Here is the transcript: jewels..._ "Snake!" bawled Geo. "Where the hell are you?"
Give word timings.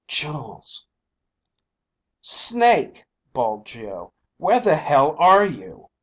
jewels..._ 0.07 0.87
"Snake!" 2.25 3.05
bawled 3.33 3.67
Geo. 3.67 4.11
"Where 4.37 4.59
the 4.59 4.75
hell 4.75 5.15
are 5.19 5.45
you?" 5.45 5.91